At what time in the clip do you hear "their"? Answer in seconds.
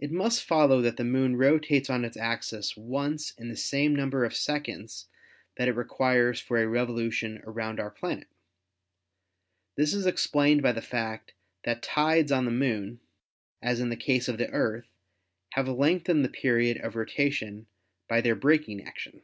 18.20-18.34